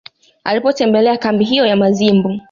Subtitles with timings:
[0.43, 2.39] Alipotembelea kambi hiyo ya Mazimbu